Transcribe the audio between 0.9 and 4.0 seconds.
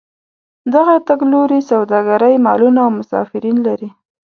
تګ لوري سوداګرۍ مالونه او مسافرین لري.